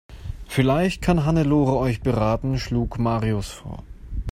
Vielleicht 0.47 1.03
kann 1.03 1.25
Hannelore 1.27 1.77
euch 1.77 2.01
beraten, 2.01 2.57
schlug 2.57 2.97
Marius 2.97 3.49
vor. 3.51 3.83